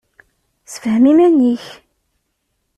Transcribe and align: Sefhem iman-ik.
Sefhem 0.71 1.05
iman-ik. 1.11 1.65